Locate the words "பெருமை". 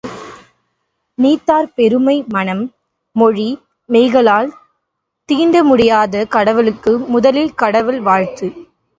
1.73-2.15